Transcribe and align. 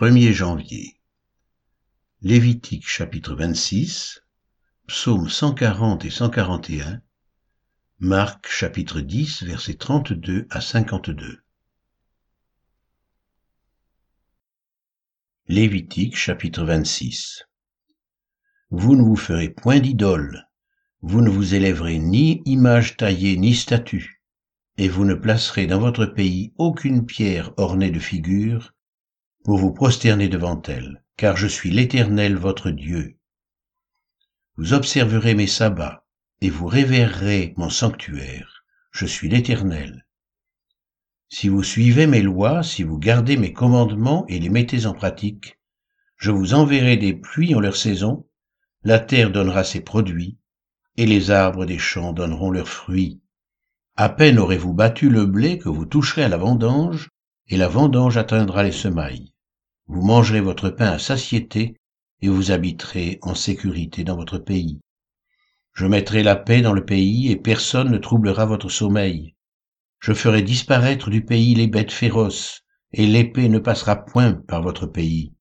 1er 0.00 0.32
janvier. 0.32 1.00
Lévitique 2.22 2.86
chapitre 2.86 3.34
26, 3.34 4.22
psaumes 4.86 5.28
140 5.28 6.04
et 6.04 6.10
141, 6.10 7.02
Marc 7.98 8.46
chapitre 8.46 9.00
10 9.00 9.42
versets 9.42 9.74
32 9.74 10.46
à 10.50 10.60
52. 10.60 11.42
Lévitique 15.48 16.16
chapitre 16.16 16.62
26. 16.62 17.48
Vous 18.70 18.94
ne 18.94 19.02
vous 19.02 19.16
ferez 19.16 19.48
point 19.48 19.80
d'idole, 19.80 20.46
vous 21.02 21.22
ne 21.22 21.28
vous 21.28 21.56
élèverez 21.56 21.98
ni 21.98 22.40
image 22.44 22.96
taillée 22.96 23.36
ni 23.36 23.52
statue, 23.52 24.22
et 24.76 24.88
vous 24.88 25.04
ne 25.04 25.14
placerez 25.14 25.66
dans 25.66 25.80
votre 25.80 26.06
pays 26.06 26.52
aucune 26.56 27.04
pierre 27.04 27.52
ornée 27.56 27.90
de 27.90 27.98
figures, 27.98 28.76
pour 29.48 29.56
vous 29.56 29.72
prosterner 29.72 30.28
devant 30.28 30.60
elle, 30.68 31.02
car 31.16 31.38
je 31.38 31.46
suis 31.46 31.70
l'Éternel 31.70 32.36
votre 32.36 32.68
Dieu. 32.68 33.16
Vous 34.58 34.74
observerez 34.74 35.34
mes 35.34 35.46
sabbats, 35.46 36.04
et 36.42 36.50
vous 36.50 36.66
révérerez 36.66 37.54
mon 37.56 37.70
sanctuaire. 37.70 38.66
Je 38.90 39.06
suis 39.06 39.30
l'Éternel. 39.30 40.06
Si 41.30 41.48
vous 41.48 41.62
suivez 41.62 42.06
mes 42.06 42.20
lois, 42.20 42.62
si 42.62 42.82
vous 42.82 42.98
gardez 42.98 43.38
mes 43.38 43.54
commandements 43.54 44.26
et 44.28 44.38
les 44.38 44.50
mettez 44.50 44.84
en 44.84 44.92
pratique, 44.92 45.58
je 46.18 46.30
vous 46.30 46.52
enverrai 46.52 46.98
des 46.98 47.14
pluies 47.14 47.54
en 47.54 47.60
leur 47.60 47.76
saison, 47.76 48.26
la 48.82 48.98
terre 48.98 49.30
donnera 49.30 49.64
ses 49.64 49.80
produits, 49.80 50.36
et 50.98 51.06
les 51.06 51.30
arbres 51.30 51.64
des 51.64 51.78
champs 51.78 52.12
donneront 52.12 52.50
leurs 52.50 52.68
fruits. 52.68 53.22
À 53.96 54.10
peine 54.10 54.38
aurez-vous 54.38 54.74
battu 54.74 55.08
le 55.08 55.24
blé 55.24 55.56
que 55.56 55.70
vous 55.70 55.86
toucherez 55.86 56.24
à 56.24 56.28
la 56.28 56.36
vendange, 56.36 57.08
et 57.46 57.56
la 57.56 57.68
vendange 57.68 58.18
atteindra 58.18 58.62
les 58.62 58.72
semailles. 58.72 59.32
Vous 59.88 60.02
mangerez 60.02 60.42
votre 60.42 60.68
pain 60.68 60.92
à 60.92 60.98
satiété, 60.98 61.74
et 62.20 62.28
vous 62.28 62.50
habiterez 62.50 63.18
en 63.22 63.34
sécurité 63.34 64.04
dans 64.04 64.16
votre 64.16 64.36
pays. 64.36 64.80
Je 65.72 65.86
mettrai 65.86 66.22
la 66.22 66.36
paix 66.36 66.60
dans 66.60 66.74
le 66.74 66.84
pays, 66.84 67.30
et 67.30 67.36
personne 67.36 67.90
ne 67.90 67.96
troublera 67.96 68.44
votre 68.44 68.68
sommeil. 68.68 69.34
Je 70.00 70.12
ferai 70.12 70.42
disparaître 70.42 71.08
du 71.08 71.24
pays 71.24 71.54
les 71.54 71.68
bêtes 71.68 71.90
féroces, 71.90 72.64
et 72.92 73.06
l'épée 73.06 73.48
ne 73.48 73.58
passera 73.58 73.96
point 73.96 74.34
par 74.34 74.62
votre 74.62 74.86
pays. 74.86 75.32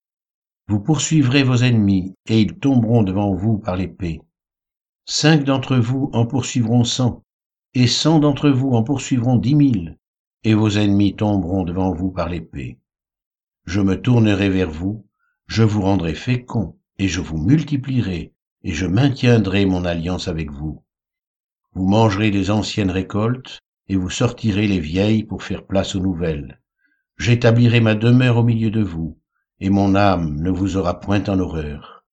Vous 0.69 0.79
poursuivrez 0.79 1.43
vos 1.43 1.57
ennemis, 1.57 2.15
et 2.27 2.39
ils 2.39 2.57
tomberont 2.57 3.03
devant 3.03 3.33
vous 3.35 3.57
par 3.57 3.75
l'épée. 3.75 4.21
Cinq 5.05 5.43
d'entre 5.43 5.75
vous 5.75 6.09
en 6.13 6.25
poursuivront 6.25 6.85
cent, 6.85 7.21
et 7.73 7.87
cent 7.87 8.19
d'entre 8.19 8.49
vous 8.49 8.71
en 8.71 8.83
poursuivront 8.83 9.35
dix 9.35 9.55
mille, 9.55 9.97
et 10.45 10.53
vos 10.53 10.69
ennemis 10.69 11.15
tomberont 11.15 11.63
devant 11.63 11.93
vous 11.93 12.11
par 12.11 12.29
l'épée. 12.29 12.79
Je 13.67 13.81
me 13.81 14.01
tournerai 14.01 14.47
vers 14.47 14.71
vous, 14.71 15.05
je 15.45 15.61
vous 15.61 15.81
rendrai 15.81 16.15
fécond, 16.15 16.79
et 16.99 17.09
je 17.09 17.19
vous 17.19 17.37
multiplierai, 17.37 18.33
et 18.63 18.73
je 18.73 18.85
maintiendrai 18.85 19.65
mon 19.65 19.83
alliance 19.83 20.29
avec 20.29 20.51
vous. 20.51 20.85
Vous 21.73 21.85
mangerez 21.85 22.31
les 22.31 22.49
anciennes 22.49 22.91
récoltes, 22.91 23.59
et 23.89 23.97
vous 23.97 24.09
sortirez 24.09 24.67
les 24.67 24.79
vieilles 24.79 25.25
pour 25.25 25.43
faire 25.43 25.67
place 25.67 25.95
aux 25.95 25.99
nouvelles. 25.99 26.61
J'établirai 27.17 27.81
ma 27.81 27.93
demeure 27.93 28.37
au 28.37 28.43
milieu 28.43 28.71
de 28.71 28.81
vous, 28.81 29.19
et 29.59 29.69
mon 29.69 29.95
âme 29.95 30.39
ne 30.39 30.49
vous 30.49 30.77
aura 30.77 31.01
point 31.01 31.25
en 31.25 31.37
horreur. 31.37 32.05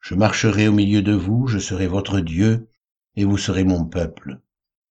Je 0.00 0.14
marcherai 0.14 0.68
au 0.68 0.72
milieu 0.72 1.00
de 1.00 1.14
vous, 1.14 1.46
je 1.46 1.58
serai 1.58 1.86
votre 1.86 2.20
Dieu, 2.20 2.68
et 3.16 3.24
vous 3.24 3.38
serez 3.38 3.64
mon 3.64 3.86
peuple. 3.86 4.40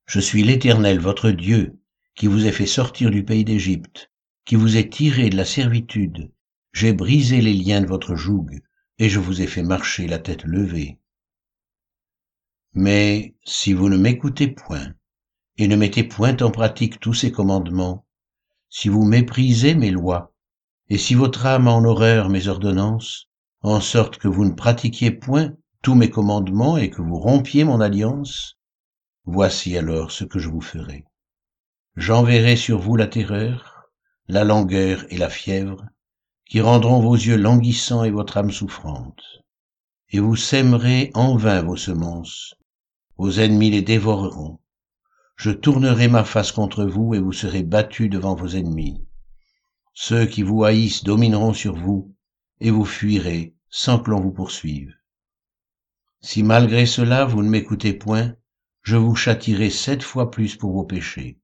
Je 0.08 0.20
suis 0.20 0.42
l'Éternel, 0.42 1.00
votre 1.00 1.30
Dieu, 1.30 1.78
qui 2.16 2.26
vous 2.26 2.48
ai 2.48 2.52
fait 2.52 2.66
sortir 2.66 3.12
du 3.12 3.24
pays 3.24 3.46
d'Égypte, 3.46 4.10
qui 4.48 4.56
vous 4.56 4.78
ai 4.78 4.90
tiré 4.90 5.30
de 5.30 5.36
la 5.36 5.44
servitude. 5.44 6.32
J'ai 6.72 6.94
brisé 6.94 7.42
les 7.42 7.54
liens 7.54 7.82
de 7.82 7.86
votre 7.86 8.16
joug, 8.16 8.48
et 8.98 9.10
je 9.10 9.20
vous 9.20 9.42
ai 9.42 9.46
fait 9.46 9.62
marcher 9.62 10.08
la 10.08 10.20
tête 10.20 10.46
levée. 10.46 11.00
Mais 12.72 13.36
si 13.44 13.74
vous 13.74 13.90
ne 13.90 13.98
m'écoutez 13.98 14.48
point, 14.48 14.94
et 15.58 15.68
ne 15.68 15.76
mettez 15.76 16.06
point 16.06 16.38
en 16.38 16.50
pratique 16.50 17.02
tous 17.02 17.14
ces 17.14 17.30
commandements, 17.30 18.06
si 18.70 18.88
vous 18.88 19.04
méprisez 19.04 19.76
mes 19.76 19.92
lois, 19.92 20.34
et 20.88 20.98
si 20.98 21.14
votre 21.14 21.46
âme 21.46 21.68
a 21.68 21.72
en 21.72 21.84
horreur 21.84 22.30
mes 22.30 22.48
ordonnances, 22.48 23.28
en 23.64 23.82
sorte 23.82 24.18
que 24.18 24.30
vous 24.30 24.46
ne 24.46 24.54
pratiquiez 24.54 25.12
point 25.12 25.52
tous 25.82 25.96
mes 25.96 26.10
commandements 26.10 26.78
et 26.78 26.90
que 26.90 27.02
vous 27.02 27.20
rompiez 27.20 27.66
mon 27.66 27.82
alliance, 27.82 28.58
voici 29.26 29.78
alors 29.78 30.12
ce 30.12 30.24
que 30.24 30.40
je 30.40 30.48
vous 30.48 30.62
ferai. 30.62 31.04
J'enverrai 31.98 32.56
sur 32.56 32.80
vous 32.80 32.96
la 32.96 33.08
terreur, 33.08 33.77
la 34.28 34.44
langueur 34.44 35.06
et 35.10 35.18
la 35.18 35.30
fièvre, 35.30 35.86
qui 36.46 36.62
rendront 36.62 37.00
vos 37.00 37.16
yeux 37.16 37.38
languissants 37.38 38.04
et 38.04 38.12
votre 38.12 38.38
âme 38.38 38.52
souffrante. 38.52 39.22
Et 40.10 40.20
vous 40.20 40.36
sèmerez 40.36 41.12
en 41.14 41.36
vain 41.36 41.62
vos 41.62 41.76
semences, 41.76 42.56
vos 43.18 43.32
ennemis 43.32 43.72
les 43.72 43.82
dévoreront. 43.82 44.60
Je 45.36 45.52
tournerai 45.52 46.08
ma 46.08 46.24
face 46.24 46.52
contre 46.52 46.84
vous 46.86 47.14
et 47.14 47.20
vous 47.20 47.34
serez 47.34 47.64
battus 47.64 48.10
devant 48.10 48.36
vos 48.36 48.50
ennemis. 48.50 49.06
Ceux 49.94 50.26
qui 50.26 50.44
vous 50.44 50.64
haïssent 50.64 51.04
domineront 51.04 51.54
sur 51.54 51.76
vous, 51.76 52.14
et 52.60 52.72
vous 52.72 52.86
fuirez 52.86 53.56
sans 53.70 54.00
que 54.00 54.10
l'on 54.12 54.20
vous 54.20 54.32
poursuive. 54.32 54.94
Si 56.22 56.44
malgré 56.44 56.86
cela 56.86 57.26
vous 57.26 57.44
ne 57.44 57.50
m'écoutez 57.50 57.94
point, 57.94 58.36
je 58.82 58.96
vous 58.96 59.16
châtirai 59.16 59.70
sept 59.70 60.02
fois 60.02 60.32
plus 60.32 60.56
pour 60.56 60.72
vos 60.72 60.86
péchés. 60.86 61.40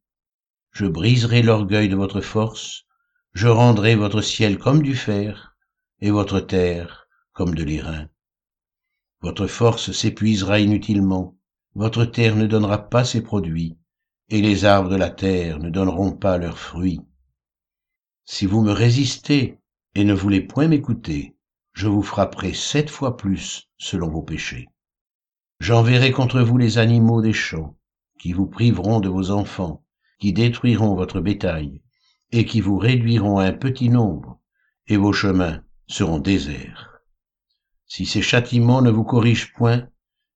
Je 0.73 0.87
briserai 0.87 1.43
l'orgueil 1.43 1.87
de 1.87 1.95
votre 1.95 2.19
force, 2.19 2.85
je 3.33 3.47
rendrai 3.47 3.95
votre 3.95 4.21
ciel 4.21 4.57
comme 4.57 4.81
du 4.81 4.95
fer, 4.95 5.55
et 6.01 6.09
votre 6.09 6.39
terre 6.39 7.07
comme 7.31 7.53
de 7.53 7.63
l'airain. 7.63 8.09
Votre 9.21 9.45
force 9.45 9.91
s'épuisera 9.91 10.59
inutilement, 10.59 11.37
votre 11.75 12.05
terre 12.05 12.35
ne 12.35 12.47
donnera 12.47 12.89
pas 12.89 13.05
ses 13.05 13.21
produits, 13.21 13.77
et 14.29 14.41
les 14.41 14.65
arbres 14.65 14.89
de 14.89 14.95
la 14.95 15.11
terre 15.11 15.59
ne 15.59 15.69
donneront 15.69 16.11
pas 16.11 16.39
leurs 16.39 16.57
fruits. 16.57 17.01
Si 18.25 18.47
vous 18.47 18.61
me 18.61 18.71
résistez 18.71 19.59
et 19.93 20.03
ne 20.03 20.13
voulez 20.15 20.41
point 20.41 20.67
m'écouter, 20.67 21.35
je 21.73 21.87
vous 21.87 22.01
frapperai 22.01 22.53
sept 22.53 22.89
fois 22.89 23.15
plus 23.15 23.69
selon 23.77 24.09
vos 24.09 24.23
péchés. 24.23 24.69
J'enverrai 25.59 26.11
contre 26.11 26.41
vous 26.41 26.57
les 26.57 26.79
animaux 26.79 27.21
des 27.21 27.33
champs, 27.33 27.77
qui 28.19 28.33
vous 28.33 28.47
priveront 28.47 28.99
de 29.01 29.09
vos 29.09 29.29
enfants, 29.29 29.82
qui 30.23 30.31
détruiront 30.31 30.95
votre 30.95 31.19
bétail, 31.19 31.81
et 32.31 32.45
qui 32.45 32.61
vous 32.61 32.77
réduiront 32.77 33.39
à 33.39 33.43
un 33.43 33.51
petit 33.51 33.89
nombre, 33.89 34.39
et 34.87 34.95
vos 34.95 35.11
chemins 35.11 35.61
seront 35.85 36.19
déserts. 36.19 37.01
Si 37.87 38.05
ces 38.05 38.21
châtiments 38.21 38.81
ne 38.81 38.89
vous 38.89 39.03
corrigent 39.03 39.51
point, 39.53 39.85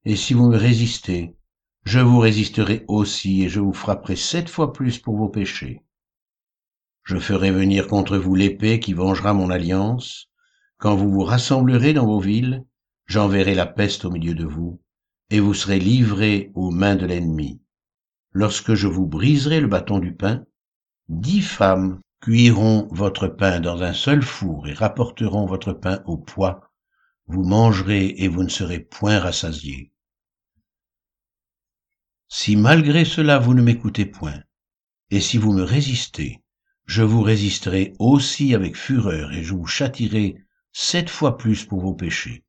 et 0.03 0.17
si 0.17 0.33
vous 0.33 0.49
me 0.49 0.57
résistez, 0.57 1.37
je 1.85 2.01
vous 2.01 2.19
résisterai 2.19 2.83
aussi, 2.89 3.43
et 3.43 3.47
je 3.47 3.61
vous 3.61 3.71
frapperai 3.71 4.17
sept 4.17 4.49
fois 4.49 4.73
plus 4.73 4.99
pour 4.99 5.15
vos 5.15 5.29
péchés. 5.29 5.85
Je 7.05 7.15
ferai 7.17 7.51
venir 7.51 7.87
contre 7.87 8.17
vous 8.17 8.35
l'épée 8.35 8.81
qui 8.81 8.91
vengera 8.91 9.33
mon 9.33 9.49
alliance. 9.49 10.27
Quand 10.79 10.97
vous 10.97 11.09
vous 11.09 11.23
rassemblerez 11.23 11.93
dans 11.93 12.07
vos 12.07 12.19
villes, 12.19 12.65
j'enverrai 13.05 13.55
la 13.55 13.65
peste 13.65 14.03
au 14.03 14.11
milieu 14.11 14.35
de 14.35 14.45
vous, 14.45 14.81
et 15.29 15.39
vous 15.39 15.53
serez 15.53 15.79
livrés 15.79 16.51
aux 16.55 16.71
mains 16.71 16.97
de 16.97 17.05
l'ennemi. 17.05 17.61
Lorsque 18.39 18.75
je 18.75 18.85
vous 18.85 19.07
briserai 19.07 19.61
le 19.61 19.67
bâton 19.67 19.97
du 19.97 20.13
pain, 20.13 20.45
dix 21.09 21.41
femmes 21.41 22.01
cuiront 22.21 22.87
votre 22.91 23.27
pain 23.27 23.59
dans 23.59 23.81
un 23.81 23.93
seul 23.93 24.21
four 24.21 24.67
et 24.67 24.73
rapporteront 24.73 25.47
votre 25.47 25.73
pain 25.73 26.03
au 26.05 26.17
poids. 26.17 26.71
Vous 27.25 27.43
mangerez 27.43 28.13
et 28.17 28.27
vous 28.27 28.43
ne 28.43 28.49
serez 28.49 28.79
point 28.79 29.17
rassasiés. 29.17 29.91
Si 32.27 32.55
malgré 32.55 33.05
cela 33.05 33.39
vous 33.39 33.55
ne 33.55 33.63
m'écoutez 33.63 34.05
point, 34.05 34.43
et 35.09 35.19
si 35.19 35.39
vous 35.39 35.51
me 35.51 35.63
résistez, 35.63 36.43
je 36.85 37.01
vous 37.01 37.23
résisterai 37.23 37.95
aussi 37.97 38.53
avec 38.53 38.77
fureur 38.77 39.31
et 39.31 39.41
je 39.41 39.55
vous 39.55 39.65
châtirai 39.65 40.35
sept 40.73 41.09
fois 41.09 41.39
plus 41.39 41.65
pour 41.65 41.81
vos 41.81 41.95
péchés. 41.95 42.45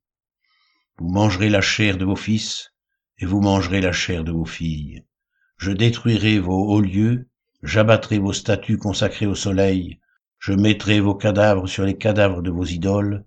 Vous 0.99 1.09
mangerez 1.09 1.49
la 1.49 1.61
chair 1.61 1.97
de 1.97 2.05
vos 2.05 2.15
fils 2.15 2.75
et 3.17 3.25
vous 3.25 3.41
mangerez 3.41 3.81
la 3.81 3.91
chair 3.91 4.23
de 4.23 4.31
vos 4.31 4.45
filles. 4.45 5.03
Je 5.59 5.71
détruirai 5.73 6.39
vos 6.39 6.69
hauts 6.69 6.79
lieux, 6.79 7.27
j'abattrai 7.63 8.17
vos 8.17 8.31
statues 8.31 8.77
consacrées 8.77 9.25
au 9.25 9.35
soleil, 9.35 9.99
je 10.39 10.53
mettrai 10.53 11.01
vos 11.01 11.15
cadavres 11.15 11.67
sur 11.67 11.83
les 11.83 11.97
cadavres 11.97 12.41
de 12.41 12.49
vos 12.49 12.63
idoles, 12.63 13.25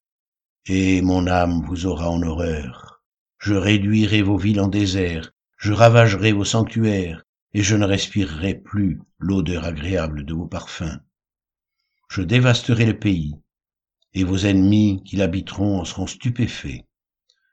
et 0.64 1.02
mon 1.02 1.26
âme 1.26 1.62
vous 1.66 1.84
aura 1.84 2.08
en 2.08 2.22
horreur. 2.22 3.02
Je 3.36 3.52
réduirai 3.52 4.22
vos 4.22 4.38
villes 4.38 4.62
en 4.62 4.68
désert, 4.68 5.32
je 5.58 5.74
ravagerai 5.74 6.32
vos 6.32 6.46
sanctuaires, 6.46 7.22
et 7.52 7.62
je 7.62 7.76
ne 7.76 7.84
respirerai 7.84 8.54
plus 8.54 9.02
l'odeur 9.18 9.64
agréable 9.64 10.24
de 10.24 10.32
vos 10.32 10.46
parfums. 10.46 11.00
Je 12.08 12.22
dévasterai 12.22 12.86
le 12.86 12.98
pays, 12.98 13.36
et 14.14 14.24
vos 14.24 14.38
ennemis 14.38 15.02
qui 15.04 15.16
l'habiteront 15.16 15.80
en 15.80 15.84
seront 15.84 16.06
stupéfaits. 16.06 16.86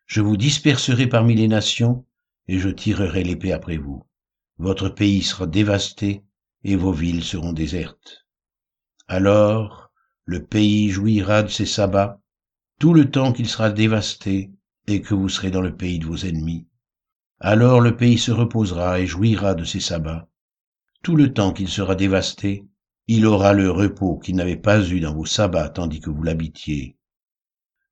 Je 0.06 0.22
vous 0.22 0.38
disperserai 0.38 1.08
parmi 1.08 1.36
les 1.36 1.50
nations, 1.50 2.06
et 2.48 2.60
je 2.60 2.70
tirerai 2.70 3.26
l'épée 3.26 3.52
après 3.52 3.76
vous. 3.76 4.06
Votre 4.60 4.90
pays 4.90 5.22
sera 5.22 5.48
dévasté, 5.48 6.22
et 6.66 6.76
vos 6.76 6.92
villes 6.92 7.24
seront 7.24 7.54
désertes. 7.54 8.26
Alors 9.08 9.90
le 10.26 10.44
pays 10.44 10.90
jouira 10.90 11.44
de 11.44 11.48
ses 11.48 11.66
sabbats, 11.66 12.22
tout 12.78 12.94
le 12.94 13.10
temps 13.10 13.32
qu'il 13.32 13.48
sera 13.48 13.70
dévasté 13.70 14.52
et 14.88 15.02
que 15.02 15.14
vous 15.14 15.30
serez 15.30 15.50
dans 15.50 15.62
le 15.62 15.78
pays 15.78 15.98
de 15.98 16.06
vos 16.06 16.18
ennemis. 16.18 16.68
Alors 17.40 17.80
le 17.80 17.96
pays 17.96 18.18
se 18.18 18.32
reposera 18.32 19.00
et 19.00 19.08
jouira 19.08 19.56
de 19.56 19.64
ses 19.64 19.80
sabbats. 19.80 20.28
Tout 21.04 21.16
le 21.16 21.34
temps 21.34 21.54
qu'il 21.54 21.70
sera 21.70 21.96
dévasté, 21.96 22.66
il 23.08 23.26
aura 23.26 23.54
le 23.54 23.72
repos 23.72 24.20
qu'il 24.20 24.36
n'avait 24.36 24.58
pas 24.58 24.86
eu 24.90 25.00
dans 25.00 25.16
vos 25.16 25.26
sabbats 25.26 25.70
tandis 25.70 26.02
que 26.02 26.10
vous 26.10 26.24
l'habitiez. 26.24 26.98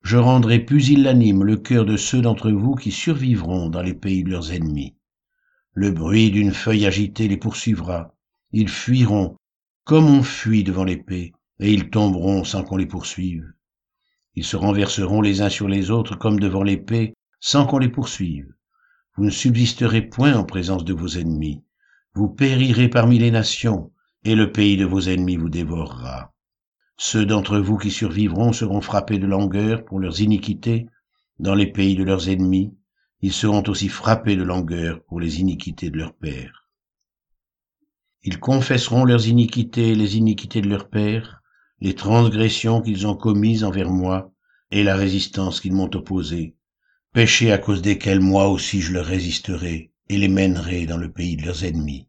Je 0.02 0.18
rendrai 0.18 0.58
pusillanime 0.58 1.44
le 1.44 1.56
cœur 1.56 1.86
de 1.86 1.96
ceux 1.96 2.20
d'entre 2.20 2.50
vous 2.50 2.74
qui 2.74 2.92
survivront 2.92 3.70
dans 3.70 3.82
les 3.82 3.94
pays 3.94 4.22
de 4.22 4.30
leurs 4.30 4.52
ennemis. 4.52 4.97
Le 5.80 5.92
bruit 5.92 6.32
d'une 6.32 6.52
feuille 6.52 6.86
agitée 6.86 7.28
les 7.28 7.36
poursuivra. 7.36 8.12
Ils 8.50 8.68
fuiront 8.68 9.36
comme 9.84 10.06
on 10.06 10.24
fuit 10.24 10.64
devant 10.64 10.82
l'épée, 10.82 11.32
et 11.60 11.72
ils 11.72 11.88
tomberont 11.88 12.42
sans 12.42 12.64
qu'on 12.64 12.78
les 12.78 12.86
poursuive. 12.86 13.44
Ils 14.34 14.44
se 14.44 14.56
renverseront 14.56 15.20
les 15.20 15.40
uns 15.40 15.50
sur 15.50 15.68
les 15.68 15.92
autres 15.92 16.18
comme 16.18 16.40
devant 16.40 16.64
l'épée, 16.64 17.14
sans 17.38 17.64
qu'on 17.64 17.78
les 17.78 17.88
poursuive. 17.88 18.52
Vous 19.14 19.24
ne 19.24 19.30
subsisterez 19.30 20.02
point 20.02 20.34
en 20.34 20.42
présence 20.42 20.84
de 20.84 20.92
vos 20.92 21.10
ennemis. 21.10 21.62
Vous 22.12 22.28
périrez 22.28 22.88
parmi 22.88 23.20
les 23.20 23.30
nations, 23.30 23.92
et 24.24 24.34
le 24.34 24.50
pays 24.50 24.76
de 24.76 24.84
vos 24.84 25.02
ennemis 25.02 25.36
vous 25.36 25.48
dévorera. 25.48 26.34
Ceux 26.96 27.24
d'entre 27.24 27.60
vous 27.60 27.78
qui 27.78 27.92
survivront 27.92 28.52
seront 28.52 28.80
frappés 28.80 29.20
de 29.20 29.28
langueur 29.28 29.84
pour 29.84 30.00
leurs 30.00 30.22
iniquités 30.22 30.88
dans 31.38 31.54
les 31.54 31.70
pays 31.70 31.94
de 31.94 32.02
leurs 32.02 32.28
ennemis. 32.28 32.74
Ils 33.20 33.32
seront 33.32 33.64
aussi 33.66 33.88
frappés 33.88 34.36
de 34.36 34.42
langueur 34.42 35.02
pour 35.04 35.20
les 35.20 35.40
iniquités 35.40 35.90
de 35.90 35.98
leurs 35.98 36.14
pères. 36.14 36.68
Ils 38.22 38.38
confesseront 38.38 39.04
leurs 39.04 39.26
iniquités 39.26 39.88
et 39.88 39.94
les 39.94 40.16
iniquités 40.16 40.60
de 40.60 40.68
leurs 40.68 40.88
pères, 40.88 41.42
les 41.80 41.94
transgressions 41.94 42.80
qu'ils 42.80 43.06
ont 43.06 43.16
commises 43.16 43.64
envers 43.64 43.90
moi 43.90 44.32
et 44.70 44.82
la 44.82 44.96
résistance 44.96 45.60
qu'ils 45.60 45.72
m'ont 45.72 45.90
opposée, 45.94 46.56
péchés 47.12 47.52
à 47.52 47.58
cause 47.58 47.82
desquels 47.82 48.20
moi 48.20 48.48
aussi 48.48 48.80
je 48.80 48.92
leur 48.92 49.06
résisterai 49.06 49.92
et 50.08 50.18
les 50.18 50.28
mènerai 50.28 50.86
dans 50.86 50.96
le 50.96 51.10
pays 51.10 51.36
de 51.36 51.46
leurs 51.46 51.64
ennemis. 51.64 52.08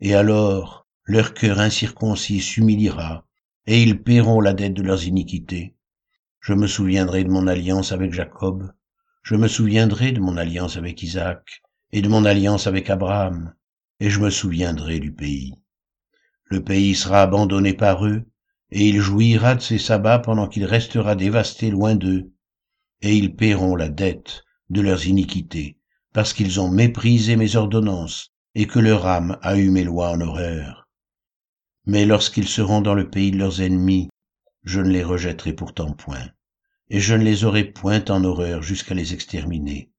Et 0.00 0.14
alors 0.14 0.86
leur 1.04 1.34
cœur 1.34 1.60
incirconcis 1.60 2.40
s'humiliera, 2.40 3.24
et 3.66 3.80
ils 3.80 4.02
paieront 4.02 4.40
la 4.40 4.54
dette 4.54 4.74
de 4.74 4.82
leurs 4.82 5.06
iniquités. 5.06 5.76
Je 6.40 6.52
me 6.52 6.66
souviendrai 6.66 7.22
de 7.22 7.30
mon 7.30 7.46
alliance 7.46 7.92
avec 7.92 8.12
Jacob, 8.12 8.72
je 9.26 9.34
me 9.34 9.48
souviendrai 9.48 10.12
de 10.12 10.20
mon 10.20 10.36
alliance 10.36 10.76
avec 10.76 11.02
Isaac, 11.02 11.60
et 11.90 12.00
de 12.00 12.08
mon 12.08 12.24
alliance 12.24 12.68
avec 12.68 12.88
Abraham, 12.90 13.52
et 13.98 14.08
je 14.08 14.20
me 14.20 14.30
souviendrai 14.30 15.00
du 15.00 15.12
pays. 15.12 15.52
Le 16.44 16.62
pays 16.62 16.94
sera 16.94 17.22
abandonné 17.22 17.74
par 17.74 18.06
eux, 18.06 18.22
et 18.70 18.88
il 18.88 19.00
jouira 19.00 19.56
de 19.56 19.60
ses 19.60 19.78
sabbats 19.78 20.20
pendant 20.20 20.46
qu'il 20.46 20.64
restera 20.64 21.16
dévasté 21.16 21.70
loin 21.70 21.96
d'eux, 21.96 22.30
et 23.02 23.16
ils 23.16 23.34
paieront 23.34 23.74
la 23.74 23.88
dette 23.88 24.44
de 24.70 24.80
leurs 24.80 25.08
iniquités, 25.08 25.80
parce 26.12 26.32
qu'ils 26.32 26.60
ont 26.60 26.70
méprisé 26.70 27.34
mes 27.34 27.56
ordonnances, 27.56 28.32
et 28.54 28.68
que 28.68 28.78
leur 28.78 29.06
âme 29.06 29.40
a 29.42 29.56
eu 29.56 29.70
mes 29.70 29.82
lois 29.82 30.10
en 30.10 30.20
horreur. 30.20 30.88
Mais 31.84 32.04
lorsqu'ils 32.04 32.46
seront 32.46 32.80
dans 32.80 32.94
le 32.94 33.10
pays 33.10 33.32
de 33.32 33.38
leurs 33.38 33.60
ennemis, 33.60 34.08
je 34.62 34.80
ne 34.80 34.90
les 34.90 35.02
rejetterai 35.02 35.52
pourtant 35.52 35.90
point, 35.94 36.28
et 36.88 37.00
je 37.00 37.14
ne 37.14 37.24
les 37.24 37.44
aurai 37.44 37.64
point 37.64 38.04
en 38.08 38.22
horreur 38.24 38.62
jusqu'à 38.62 38.94
les 38.94 39.12
exterminer, 39.12 39.90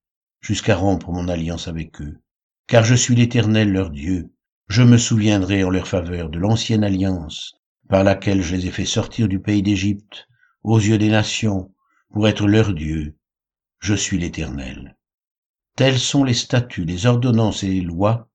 jusqu'à 0.42 0.76
rompre 0.76 1.12
mon 1.12 1.28
alliance 1.28 1.68
avec 1.68 2.02
eux. 2.02 2.20
Car 2.68 2.84
je 2.84 2.96
suis 2.96 3.16
l'Éternel 3.16 3.72
leur 3.72 3.90
Dieu, 3.90 4.32
je 4.70 4.84
me 4.84 4.98
souviendrai 4.98 5.64
en 5.64 5.70
leur 5.70 5.88
faveur 5.88 6.30
de 6.30 6.40
l'ancienne 6.40 6.84
alliance, 6.84 7.56
par 7.90 8.04
laquelle 8.04 8.42
je 8.42 8.56
les 8.56 8.68
ai 8.68 8.72
fait 8.72 8.86
sortir 8.86 9.28
du 9.28 9.40
pays 9.40 9.64
d'Égypte, 9.64 10.28
aux 10.64 10.80
yeux 10.80 10.98
des 10.98 11.10
nations, 11.10 11.74
pour 12.12 12.28
être 12.28 12.48
leur 12.48 12.74
Dieu. 12.74 13.18
Je 13.80 13.94
suis 13.94 14.18
l'Éternel. 14.18 14.98
Tels 15.76 16.00
sont 16.00 16.24
les 16.24 16.34
statuts, 16.34 16.86
les 16.86 17.06
ordonnances 17.06 17.64
et 17.64 17.70
les 17.70 17.82
lois 17.82 18.30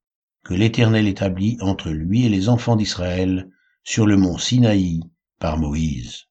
que 0.45 0.55
l'Éternel 0.55 1.07
établit 1.07 1.59
entre 1.61 1.91
lui 1.91 2.25
et 2.25 2.29
les 2.29 2.49
enfants 2.49 2.77
d'Israël 2.77 3.51
sur 3.85 4.07
le 4.07 4.17
mont 4.17 4.39
Sinaï 4.39 5.01
par 5.39 5.59
Moïse. 5.59 6.29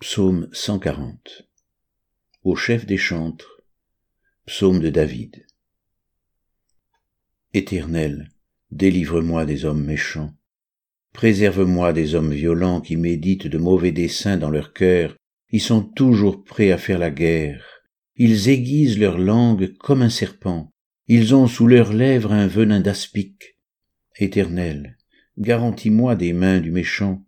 Psaume 0.00 0.48
140 0.54 1.46
Au 2.42 2.56
chef 2.56 2.86
des 2.86 2.96
chantres 2.96 3.60
Psaume 4.46 4.80
de 4.80 4.88
David. 4.88 5.44
Éternel, 7.52 8.30
délivre-moi 8.70 9.44
des 9.44 9.66
hommes 9.66 9.84
méchants. 9.84 10.32
Préserve-moi 11.12 11.92
des 11.92 12.14
hommes 12.14 12.32
violents 12.32 12.80
qui 12.80 12.96
méditent 12.96 13.46
de 13.46 13.58
mauvais 13.58 13.92
desseins 13.92 14.38
dans 14.38 14.48
leur 14.48 14.72
cœur. 14.72 15.14
Ils 15.50 15.60
sont 15.60 15.82
toujours 15.82 16.44
prêts 16.44 16.70
à 16.70 16.78
faire 16.78 16.98
la 16.98 17.10
guerre. 17.10 17.82
Ils 18.16 18.48
aiguisent 18.48 18.98
leur 18.98 19.18
langue 19.18 19.76
comme 19.76 20.00
un 20.00 20.08
serpent. 20.08 20.72
Ils 21.08 21.34
ont 21.34 21.46
sous 21.46 21.66
leurs 21.66 21.92
lèvres 21.92 22.32
un 22.32 22.46
venin 22.46 22.80
d'aspic. 22.80 23.58
Éternel, 24.16 24.96
garantis-moi 25.36 26.16
des 26.16 26.32
mains 26.32 26.60
du 26.60 26.70
méchant. 26.70 27.22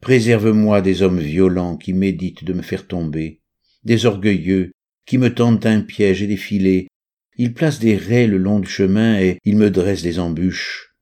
Préserve-moi 0.00 0.82
des 0.82 1.02
hommes 1.02 1.20
violents 1.20 1.76
qui 1.76 1.92
méditent 1.92 2.44
de 2.44 2.52
me 2.52 2.62
faire 2.62 2.86
tomber, 2.86 3.40
des 3.84 4.06
orgueilleux 4.06 4.72
qui 5.06 5.18
me 5.18 5.34
tendent 5.34 5.64
un 5.66 5.80
piège 5.80 6.22
et 6.22 6.26
des 6.26 6.36
filets. 6.36 6.88
Ils 7.36 7.54
placent 7.54 7.78
des 7.78 7.96
raies 7.96 8.26
le 8.26 8.38
long 8.38 8.60
du 8.60 8.68
chemin 8.68 9.20
et 9.20 9.38
ils 9.44 9.56
me 9.56 9.70
dressent 9.70 10.02
des 10.02 10.18
embûches. 10.18 10.94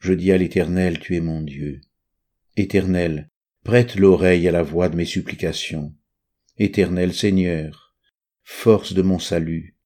Je 0.00 0.12
dis 0.12 0.32
à 0.32 0.38
l'Éternel, 0.38 0.98
tu 0.98 1.16
es 1.16 1.20
mon 1.20 1.42
Dieu. 1.42 1.80
Éternel, 2.56 3.28
prête 3.64 3.96
l'oreille 3.96 4.48
à 4.48 4.52
la 4.52 4.62
voix 4.62 4.88
de 4.88 4.96
mes 4.96 5.04
supplications. 5.04 5.94
Éternel 6.56 7.14
Seigneur, 7.14 7.94
force 8.42 8.92
de 8.94 9.02
mon 9.02 9.18
salut, 9.18 9.76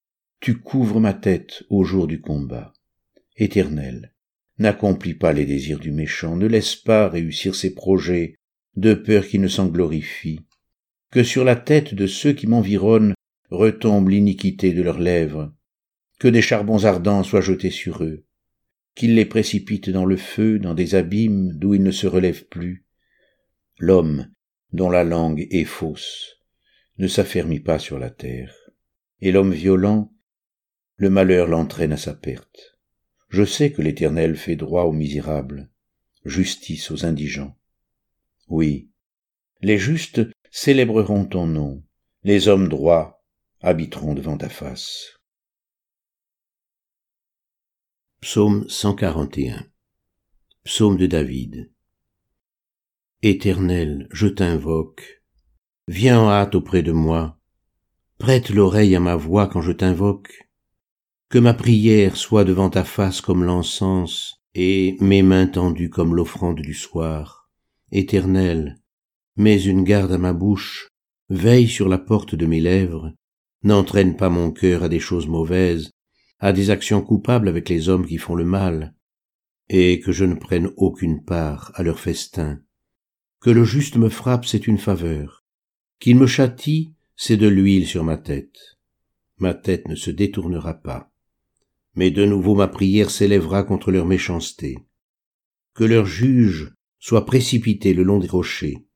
tu 0.41 0.59
couvres 0.59 1.01
ma 1.01 1.15
tête 1.15 1.65
au 1.69 1.85
jour 1.85 2.07
du 2.07 2.21
combat. 2.21 2.73
Éternel, 3.37 4.12
n'accomplis 4.59 5.15
pas 5.15 5.33
les 5.33 5.47
désirs 5.47 5.81
du 5.81 5.91
méchant, 5.91 6.37
ne 6.37 6.47
laisse 6.47 6.77
pas 6.77 7.09
réussir 7.09 7.55
ses 7.55 7.75
projets, 7.75 8.37
de 8.77 8.95
peur 8.95 9.27
qu'il 9.27 9.41
ne 9.41 9.49
s'en 9.49 9.67
glorifie 9.67 10.41
que 11.13 11.23
sur 11.23 11.45
la 11.45 11.57
tête 11.57 11.95
de 11.95 12.07
ceux 12.07 12.33
qui 12.33 12.49
m'environnent 12.49 13.15
retombe 13.51 14.09
l'iniquité 14.09 14.73
de 14.73 14.83
leurs 14.83 14.99
lèvres, 14.99 15.53
que 16.19 16.27
des 16.27 16.41
charbons 16.41 16.87
ardents 16.87 17.23
soient 17.23 17.43
jetés 17.43 17.71
sur 17.71 18.03
eux, 18.03 18.25
qu'ils 18.95 19.15
les 19.15 19.27
précipitent 19.27 19.91
dans 19.91 20.07
le 20.07 20.17
feu, 20.17 20.59
dans 20.59 20.73
des 20.73 20.95
abîmes 20.95 21.53
d'où 21.59 21.75
ils 21.75 21.83
ne 21.83 21.91
se 21.91 22.07
relèvent 22.07 22.47
plus. 22.47 22.87
L'homme, 23.79 24.33
dont 24.73 24.89
la 24.89 25.05
langue 25.05 25.47
est 25.51 25.65
fausse, 25.65 26.39
ne 26.97 27.07
s'affermit 27.07 27.61
pas 27.61 27.79
sur 27.79 27.99
la 27.99 28.09
terre, 28.09 28.57
et 29.21 29.33
l'homme 29.33 29.53
violent, 29.53 30.15
le 30.97 31.11
malheur 31.11 31.47
l'entraîne 31.47 31.93
à 31.93 31.99
sa 31.99 32.15
perte. 32.15 32.72
Je 33.33 33.45
sais 33.47 33.73
que 33.73 33.81
l'Éternel 33.81 34.37
fait 34.37 34.57
droit 34.57 34.83
aux 34.83 34.93
misérables, 34.93 35.71
justice 36.27 36.91
aux 36.91 37.07
indigents. 37.07 37.57
Oui, 38.49 38.91
les 39.63 39.79
justes 39.79 40.21
célébreront 40.51 41.25
ton 41.25 41.47
nom, 41.47 41.83
les 42.25 42.49
hommes 42.49 42.69
droits 42.69 43.25
habiteront 43.63 44.13
devant 44.13 44.37
ta 44.37 44.51
face. 44.51 45.19
Psaume 48.21 48.69
141 48.69 49.67
Psaume 50.65 50.99
de 50.99 51.07
David. 51.07 51.73
Éternel, 53.23 54.09
je 54.11 54.27
t'invoque, 54.27 55.23
viens 55.89 56.21
en 56.21 56.29
hâte 56.29 56.55
auprès 56.55 56.83
de 56.83 56.93
moi, 56.93 57.41
prête 58.19 58.51
l'oreille 58.51 58.95
à 58.95 59.01
ma 59.01 59.17
voix 59.17 59.47
quand 59.47 59.63
je 59.63 59.73
t'invoque, 59.73 60.51
que 61.33 61.39
ma 61.39 61.55
prière 61.55 62.19
soit 62.19 62.45
devant 62.45 62.69
ta 62.69 62.85
face 62.85 63.23
comme 63.23 63.43
l'encens, 63.43 64.35
et 64.55 64.99
mes 65.01 65.23
mains 65.23 65.47
tendues 65.47 65.89
comme 65.89 66.15
l'offrande 66.15 66.61
du 66.61 66.75
soir. 66.75 67.49
Éternel, 67.91 68.77
mets 69.37 69.63
une 69.63 69.83
garde 69.83 70.13
à 70.13 70.19
ma 70.19 70.35
bouche, 70.35 70.89
veille 71.31 71.69
sur 71.69 71.89
la 71.89 71.97
porte 71.97 72.35
de 72.35 72.45
mes 72.45 72.61
lèvres, 72.61 73.15
n'entraîne 73.63 74.15
pas 74.15 74.29
mon 74.29 74.51
cœur 74.51 74.83
à 74.83 74.91
des 74.91 75.01
choses 75.01 75.27
mauvaises, 75.27 75.91
à 76.39 76.53
des 76.53 76.69
actions 76.69 77.01
coupables 77.01 77.49
avec 77.49 77.71
les 77.71 77.89
hommes 77.89 78.05
qui 78.05 78.19
font 78.19 78.35
le 78.35 78.45
mal, 78.45 78.95
et 79.71 80.01
que 80.01 80.13
je 80.13 80.27
ne 80.27 80.35
prenne 80.35 80.71
aucune 80.77 81.25
part 81.25 81.73
à 81.77 81.83
leur 81.83 81.99
festin. 81.99 82.61
Que 83.41 83.49
le 83.49 83.65
juste 83.65 83.97
me 83.97 84.11
frappe, 84.11 84.45
c'est 84.45 84.67
une 84.67 84.77
faveur. 84.77 85.47
Qu'il 85.99 86.19
me 86.19 86.27
châtie, 86.27 86.93
c'est 87.17 87.39
de 87.39 87.49
l'huile 87.49 87.87
sur 87.87 88.05
ma 88.05 88.19
tête. 88.19 88.77
Ma 89.39 89.55
tête 89.55 89.89
ne 89.89 89.95
se 89.95 90.11
détournera 90.11 90.75
pas. 90.75 91.12
Mais 91.95 92.11
de 92.11 92.25
nouveau 92.25 92.55
ma 92.55 92.69
prière 92.69 93.11
s'élèvera 93.11 93.65
contre 93.65 93.91
leur 93.91 94.07
méchanceté. 94.07 94.79
Que 95.75 95.85
leur 95.85 96.07
juge 96.07 96.73
soit 96.99 97.27
précipité 97.27 97.95
le 97.95 98.03
long 98.03 98.19
des 98.19 98.29
rochers 98.29 98.87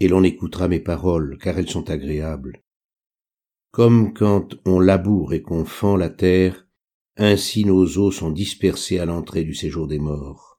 et 0.00 0.08
l'on 0.08 0.24
écoutera 0.24 0.66
mes 0.66 0.80
paroles, 0.80 1.38
car 1.40 1.58
elles 1.58 1.68
sont 1.68 1.90
agréables. 1.90 2.62
Comme 3.70 4.14
quand 4.14 4.56
on 4.64 4.80
laboure 4.80 5.34
et 5.34 5.42
qu'on 5.42 5.64
fend 5.64 5.96
la 5.96 6.08
terre, 6.08 6.66
ainsi 7.16 7.64
nos 7.64 7.98
os 7.98 8.16
sont 8.16 8.30
dispersés 8.30 8.98
à 8.98 9.04
l'entrée 9.04 9.44
du 9.44 9.54
séjour 9.54 9.86
des 9.86 9.98
morts. 9.98 10.58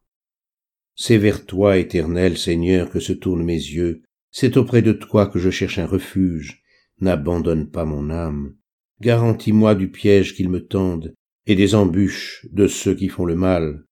C'est 0.95 1.17
vers 1.17 1.45
toi, 1.45 1.77
éternel 1.77 2.37
Seigneur, 2.37 2.89
que 2.89 2.99
se 2.99 3.13
tournent 3.13 3.43
mes 3.43 3.53
yeux, 3.53 4.03
c'est 4.29 4.55
auprès 4.55 4.83
de 4.83 4.93
toi 4.93 5.25
que 5.27 5.39
je 5.39 5.49
cherche 5.49 5.79
un 5.79 5.87
refuge. 5.87 6.61
N'abandonne 6.99 7.69
pas 7.69 7.85
mon 7.85 8.11
âme. 8.11 8.55
Garantis-moi 9.01 9.73
du 9.73 9.89
piège 9.89 10.35
qu'ils 10.35 10.49
me 10.49 10.65
tendent, 10.65 11.15
et 11.45 11.55
des 11.55 11.75
embûches 11.75 12.45
de 12.51 12.67
ceux 12.67 12.95
qui 12.95 13.09
font 13.09 13.25
le 13.25 13.35
mal. 13.35 13.85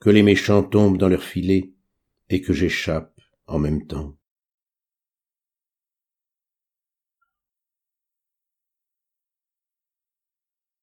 Que 0.00 0.10
les 0.10 0.22
méchants 0.22 0.62
tombent 0.62 0.98
dans 0.98 1.08
leur 1.08 1.22
filet, 1.22 1.72
et 2.28 2.40
que 2.40 2.52
j'échappe 2.52 3.20
en 3.46 3.58
même 3.58 3.86
temps. 3.86 4.16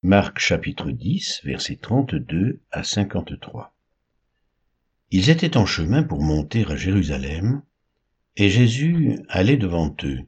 Marc 0.02 0.38
chapitre 0.38 0.90
10, 0.90 1.40
versets 1.44 1.76
32 1.76 2.60
à 2.70 2.84
53. 2.84 3.74
Ils 5.10 5.30
étaient 5.30 5.56
en 5.56 5.64
chemin 5.64 6.02
pour 6.02 6.20
monter 6.20 6.66
à 6.66 6.76
Jérusalem, 6.76 7.62
et 8.36 8.50
Jésus 8.50 9.18
allait 9.28 9.56
devant 9.56 9.96
eux. 10.04 10.20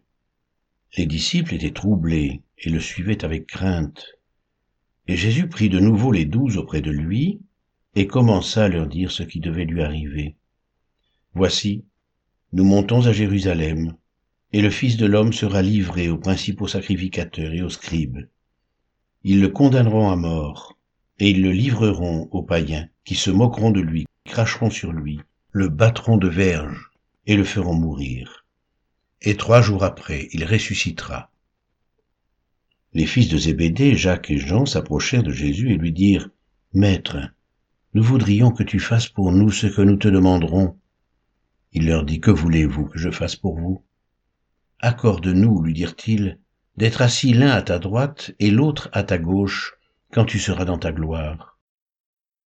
Les 0.97 1.05
disciples 1.05 1.55
étaient 1.55 1.73
troublés 1.73 2.43
et 2.57 2.71
le 2.71 2.81
suivaient 2.81 3.23
avec 3.23 3.47
crainte. 3.47 4.16
Et 5.09 5.17
Jésus 5.17 5.49
prit 5.49 5.69
de 5.69 5.79
nouveau 5.79 6.13
les 6.13 6.25
douze 6.25 6.57
auprès 6.57 6.81
de 6.81 6.91
lui 6.91 7.41
et 7.95 8.07
commença 8.07 8.65
à 8.65 8.69
leur 8.69 8.87
dire 8.87 9.11
ce 9.11 9.23
qui 9.23 9.41
devait 9.41 9.65
lui 9.65 9.83
arriver. 9.83 10.37
Voici, 11.35 11.85
nous 12.53 12.65
montons 12.65 13.07
à 13.07 13.13
Jérusalem, 13.13 13.97
et 14.53 14.63
le 14.63 14.71
Fils 14.71 14.97
de 14.97 15.07
l'homme 15.07 15.33
sera 15.33 15.63
livré 15.63 16.09
aux 16.09 16.19
principaux 16.19 16.69
sacrificateurs 16.69 17.53
et 17.53 17.63
aux 17.63 17.69
scribes. 17.69 18.27
Ils 19.23 19.41
le 19.41 19.49
condamneront 19.49 20.11
à 20.11 20.17
mort, 20.17 20.79
et 21.19 21.31
ils 21.31 21.43
le 21.43 21.53
livreront 21.53 22.29
aux 22.31 22.43
païens, 22.43 22.89
qui 23.05 23.15
se 23.15 23.31
moqueront 23.31 23.71
de 23.71 23.81
lui, 23.81 24.07
cracheront 24.25 24.71
sur 24.71 24.93
lui, 24.93 25.21
le 25.51 25.69
battront 25.69 26.17
de 26.17 26.29
verges, 26.29 26.91
et 27.27 27.37
le 27.37 27.45
feront 27.45 27.75
mourir. 27.75 28.45
Et 29.23 29.37
trois 29.37 29.63
jours 29.63 29.85
après, 29.85 30.29
il 30.33 30.45
ressuscitera. 30.45 31.31
Les 32.97 33.05
fils 33.05 33.29
de 33.29 33.37
Zébédée, 33.37 33.95
Jacques 33.95 34.31
et 34.31 34.39
Jean, 34.39 34.65
s'approchèrent 34.65 35.23
de 35.23 35.31
Jésus 35.31 35.71
et 35.71 35.77
lui 35.77 35.93
dirent, 35.93 36.31
Maître, 36.73 37.19
nous 37.93 38.03
voudrions 38.03 38.51
que 38.51 38.63
tu 38.63 38.81
fasses 38.81 39.11
pour 39.11 39.33
nous 39.33 39.51
ce 39.51 39.67
que 39.67 39.83
nous 39.83 39.97
te 39.97 40.09
demanderons. 40.09 40.79
Il 41.75 41.89
leur 41.89 42.07
dit, 42.07 42.21
Que 42.21 42.31
voulez-vous 42.31 42.87
que 42.87 42.99
je 42.99 43.11
fasse 43.11 43.37
pour 43.37 43.59
vous 43.59 43.85
Accorde-nous, 44.81 45.61
lui 45.61 45.75
dirent-ils, 45.75 46.39
d'être 46.79 47.03
assis 47.03 47.35
l'un 47.35 47.51
à 47.51 47.61
ta 47.61 47.79
droite 47.79 48.35
et 48.39 48.51
l'autre 48.51 48.89
à 48.95 49.03
ta 49.03 49.19
gauche, 49.19 49.75
quand 50.11 50.25
tu 50.25 50.39
seras 50.39 50.65
dans 50.65 50.79
ta 50.79 50.91
gloire. 50.91 51.59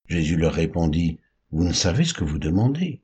Jésus 0.08 0.34
leur 0.34 0.54
répondit, 0.54 1.20
Vous 1.52 1.62
ne 1.62 1.72
savez 1.72 2.02
ce 2.02 2.12
que 2.12 2.24
vous 2.24 2.40
demandez. 2.40 3.02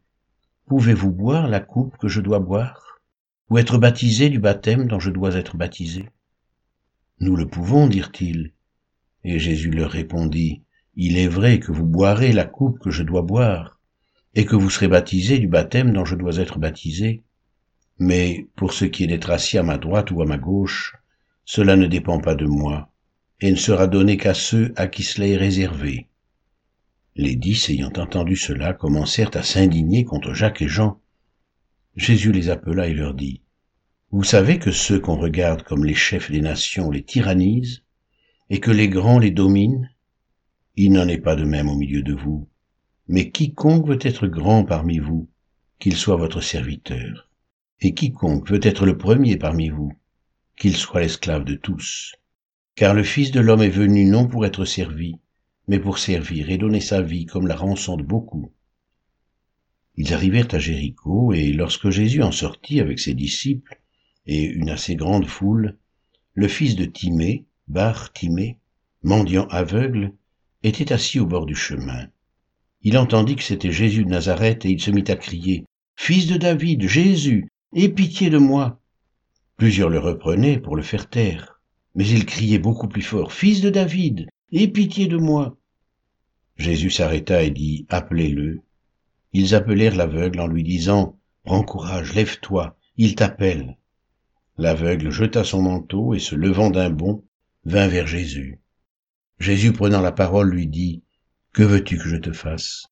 Pouvez-vous 0.66 1.12
boire 1.12 1.46
la 1.46 1.60
coupe 1.60 1.96
que 1.96 2.08
je 2.08 2.20
dois 2.20 2.40
boire? 2.40 3.00
Ou 3.50 3.58
être 3.58 3.78
baptisé 3.78 4.30
du 4.30 4.40
baptême 4.40 4.88
dont 4.88 4.98
je 4.98 5.10
dois 5.10 5.36
être 5.36 5.56
baptisé? 5.56 6.06
Nous 7.18 7.34
le 7.34 7.46
pouvons, 7.46 7.86
dirent-ils. 7.86 8.52
Et 9.24 9.38
Jésus 9.38 9.70
leur 9.70 9.90
répondit, 9.90 10.62
Il 10.96 11.16
est 11.16 11.28
vrai 11.28 11.60
que 11.60 11.72
vous 11.72 11.86
boirez 11.86 12.32
la 12.32 12.44
coupe 12.44 12.78
que 12.78 12.90
je 12.90 13.02
dois 13.02 13.22
boire, 13.22 13.80
et 14.34 14.44
que 14.44 14.54
vous 14.54 14.68
serez 14.68 14.88
baptisé 14.88 15.38
du 15.38 15.48
baptême 15.48 15.92
dont 15.92 16.04
je 16.04 16.14
dois 16.14 16.36
être 16.36 16.58
baptisé. 16.58 17.22
Mais 17.98 18.46
pour 18.54 18.74
ce 18.74 18.84
qui 18.84 19.04
est 19.04 19.06
d'être 19.06 19.30
assis 19.30 19.56
à 19.56 19.62
ma 19.62 19.78
droite 19.78 20.10
ou 20.10 20.20
à 20.20 20.26
ma 20.26 20.36
gauche, 20.36 20.94
cela 21.46 21.76
ne 21.76 21.86
dépend 21.86 22.20
pas 22.20 22.34
de 22.34 22.44
moi, 22.44 22.92
et 23.40 23.50
ne 23.50 23.56
sera 23.56 23.86
donné 23.86 24.18
qu'à 24.18 24.34
ceux 24.34 24.74
à 24.76 24.86
qui 24.86 25.02
cela 25.02 25.26
est 25.26 25.36
réservé. 25.36 26.08
Les 27.14 27.34
dix, 27.34 27.70
ayant 27.70 27.92
entendu 27.96 28.36
cela, 28.36 28.74
commencèrent 28.74 29.34
à 29.34 29.42
s'indigner 29.42 30.04
contre 30.04 30.34
Jacques 30.34 30.60
et 30.60 30.68
Jean. 30.68 31.00
Jésus 31.96 32.30
les 32.30 32.50
appela 32.50 32.88
et 32.88 32.92
leur 32.92 33.14
dit, 33.14 33.40
Vous 34.16 34.24
savez 34.24 34.58
que 34.58 34.70
ceux 34.70 34.98
qu'on 34.98 35.18
regarde 35.18 35.62
comme 35.62 35.84
les 35.84 35.94
chefs 35.94 36.30
des 36.30 36.40
nations 36.40 36.90
les 36.90 37.02
tyrannisent, 37.02 37.82
et 38.48 38.60
que 38.60 38.70
les 38.70 38.88
grands 38.88 39.18
les 39.18 39.30
dominent? 39.30 39.90
Il 40.74 40.92
n'en 40.92 41.06
est 41.06 41.18
pas 41.18 41.36
de 41.36 41.44
même 41.44 41.68
au 41.68 41.76
milieu 41.76 42.02
de 42.02 42.14
vous. 42.14 42.48
Mais 43.08 43.30
quiconque 43.30 43.86
veut 43.86 43.98
être 44.00 44.26
grand 44.26 44.64
parmi 44.64 45.00
vous, 45.00 45.28
qu'il 45.78 45.96
soit 45.96 46.16
votre 46.16 46.40
serviteur. 46.40 47.28
Et 47.82 47.92
quiconque 47.92 48.50
veut 48.50 48.66
être 48.66 48.86
le 48.86 48.96
premier 48.96 49.36
parmi 49.36 49.68
vous, 49.68 49.92
qu'il 50.56 50.78
soit 50.78 51.02
l'esclave 51.02 51.44
de 51.44 51.54
tous. 51.54 52.14
Car 52.74 52.94
le 52.94 53.04
Fils 53.04 53.32
de 53.32 53.40
l'homme 53.40 53.60
est 53.60 53.68
venu 53.68 54.06
non 54.06 54.26
pour 54.28 54.46
être 54.46 54.64
servi, 54.64 55.16
mais 55.68 55.78
pour 55.78 55.98
servir 55.98 56.48
et 56.48 56.56
donner 56.56 56.80
sa 56.80 57.02
vie 57.02 57.26
comme 57.26 57.46
la 57.46 57.54
rançon 57.54 57.98
de 57.98 58.02
beaucoup. 58.02 58.50
Ils 59.96 60.14
arrivèrent 60.14 60.54
à 60.54 60.58
Jéricho, 60.58 61.34
et 61.34 61.52
lorsque 61.52 61.90
Jésus 61.90 62.22
en 62.22 62.32
sortit 62.32 62.80
avec 62.80 62.98
ses 62.98 63.12
disciples 63.12 63.78
et 64.26 64.44
une 64.44 64.70
assez 64.70 64.96
grande 64.96 65.26
foule, 65.26 65.76
le 66.34 66.48
fils 66.48 66.76
de 66.76 66.84
Timée, 66.84 67.46
Bar 67.68 68.12
Timée, 68.12 68.58
mendiant 69.02 69.46
aveugle, 69.48 70.12
était 70.62 70.92
assis 70.92 71.20
au 71.20 71.26
bord 71.26 71.46
du 71.46 71.54
chemin. 71.54 72.08
Il 72.82 72.98
entendit 72.98 73.36
que 73.36 73.42
c'était 73.42 73.72
Jésus 73.72 74.04
de 74.04 74.10
Nazareth, 74.10 74.64
et 74.64 74.70
il 74.70 74.80
se 74.80 74.90
mit 74.90 75.04
à 75.08 75.16
crier, 75.16 75.64
Fils 75.96 76.26
de 76.26 76.36
David, 76.36 76.86
Jésus, 76.86 77.48
aie 77.74 77.88
pitié 77.88 78.30
de 78.30 78.38
moi. 78.38 78.80
Plusieurs 79.56 79.88
le 79.88 79.98
reprenaient 79.98 80.58
pour 80.58 80.76
le 80.76 80.82
faire 80.82 81.08
taire, 81.08 81.60
mais 81.94 82.06
il 82.06 82.26
criait 82.26 82.58
beaucoup 82.58 82.88
plus 82.88 83.02
fort, 83.02 83.32
Fils 83.32 83.60
de 83.60 83.70
David, 83.70 84.26
Aie 84.52 84.68
pitié 84.68 85.08
de 85.08 85.16
moi. 85.16 85.56
Jésus 86.56 86.90
s'arrêta 86.90 87.42
et 87.42 87.50
dit, 87.50 87.84
Appelez-le. 87.88 88.60
Ils 89.32 89.56
appelèrent 89.56 89.96
l'aveugle 89.96 90.38
en 90.40 90.46
lui 90.46 90.62
disant, 90.62 91.18
Prends 91.42 91.64
courage, 91.64 92.14
lève-toi, 92.14 92.78
il 92.96 93.16
t'appelle. 93.16 93.76
L'aveugle 94.58 95.10
jeta 95.10 95.44
son 95.44 95.62
manteau 95.62 96.14
et 96.14 96.18
se 96.18 96.34
levant 96.34 96.70
d'un 96.70 96.90
bond, 96.90 97.24
vint 97.64 97.88
vers 97.88 98.06
Jésus. 98.06 98.60
Jésus 99.38 99.72
prenant 99.72 100.00
la 100.00 100.12
parole 100.12 100.50
lui 100.50 100.66
dit, 100.66 101.02
Que 101.52 101.62
veux-tu 101.62 101.98
que 101.98 102.08
je 102.08 102.16
te 102.16 102.32
fasse? 102.32 102.86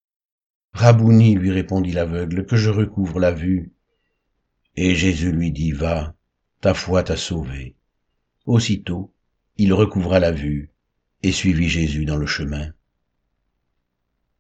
Rabouni, 0.73 1.37
lui 1.37 1.53
répondit 1.53 1.93
l'aveugle, 1.93 2.45
que 2.45 2.57
je 2.57 2.69
recouvre 2.69 3.19
la 3.19 3.33
vue. 3.33 3.73
Et 4.77 4.95
Jésus 4.95 5.33
lui 5.33 5.53
dit, 5.53 5.73
Va, 5.73 6.15
ta 6.61 6.75
foi 6.75 7.03
t'a 7.03 7.17
sauvé. 7.17 7.77
Aussitôt, 8.45 9.15
il 9.57 9.73
recouvra 9.73 10.19
la 10.19 10.33
vue 10.33 10.71
et 11.23 11.33
suivit 11.33 11.69
Jésus 11.69 12.05
dans 12.05 12.17
le 12.17 12.27
chemin. 12.27 12.75